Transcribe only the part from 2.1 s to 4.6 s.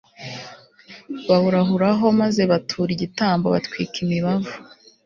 maze batura igitambo, batwika imibavu